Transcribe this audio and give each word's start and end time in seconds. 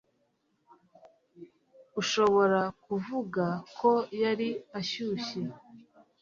ushobora 2.01 2.61
kuvuga 2.83 3.45
ko 3.77 3.91
yari 4.21 4.49
ashyushye 4.79 5.41